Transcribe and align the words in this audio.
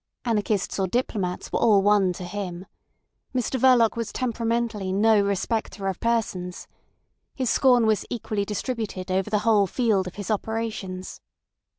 Anarchists 0.25 0.79
or 0.79 0.87
diplomats 0.87 1.51
were 1.53 1.59
all 1.59 1.83
one 1.83 2.11
to 2.13 2.23
him. 2.23 2.65
Mr 3.35 3.59
Verloc 3.59 3.95
was 3.95 4.11
temperamentally 4.11 4.91
no 4.91 5.21
respecter 5.21 5.87
of 5.87 5.99
persons. 5.99 6.67
His 7.35 7.51
scorn 7.51 7.85
was 7.85 8.03
equally 8.09 8.43
distributed 8.43 9.11
over 9.11 9.29
the 9.29 9.37
whole 9.45 9.67
field 9.67 10.07
of 10.07 10.15
his 10.15 10.31
operations. 10.31 11.21